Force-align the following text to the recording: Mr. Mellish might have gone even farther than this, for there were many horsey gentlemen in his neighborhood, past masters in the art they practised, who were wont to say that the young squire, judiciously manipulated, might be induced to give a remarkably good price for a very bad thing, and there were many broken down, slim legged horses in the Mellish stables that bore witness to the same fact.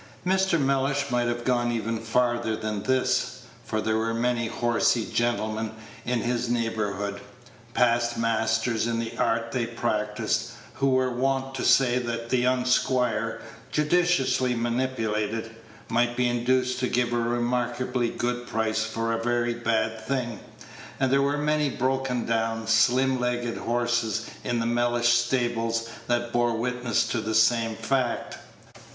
Mr. 0.25 0.59
Mellish 0.59 1.11
might 1.11 1.27
have 1.27 1.45
gone 1.45 1.71
even 1.71 1.99
farther 1.99 2.55
than 2.55 2.81
this, 2.81 3.43
for 3.63 3.79
there 3.81 3.97
were 3.97 4.15
many 4.15 4.47
horsey 4.47 5.05
gentlemen 5.05 5.73
in 6.05 6.21
his 6.21 6.49
neighborhood, 6.49 7.21
past 7.75 8.17
masters 8.17 8.87
in 8.87 8.97
the 8.97 9.15
art 9.19 9.51
they 9.51 9.67
practised, 9.67 10.53
who 10.73 10.89
were 10.89 11.11
wont 11.13 11.53
to 11.53 11.63
say 11.63 11.99
that 11.99 12.29
the 12.31 12.37
young 12.39 12.65
squire, 12.65 13.41
judiciously 13.71 14.55
manipulated, 14.55 15.55
might 15.87 16.17
be 16.17 16.27
induced 16.27 16.79
to 16.79 16.87
give 16.89 17.13
a 17.13 17.17
remarkably 17.17 18.09
good 18.09 18.47
price 18.47 18.83
for 18.83 19.13
a 19.13 19.21
very 19.21 19.53
bad 19.53 20.01
thing, 20.03 20.39
and 20.99 21.11
there 21.13 21.21
were 21.21 21.37
many 21.37 21.69
broken 21.69 22.25
down, 22.25 22.65
slim 22.65 23.19
legged 23.19 23.55
horses 23.59 24.25
in 24.43 24.59
the 24.59 24.65
Mellish 24.65 25.09
stables 25.09 25.89
that 26.07 26.33
bore 26.33 26.55
witness 26.57 27.07
to 27.09 27.21
the 27.21 27.35
same 27.35 27.75
fact. 27.75 28.39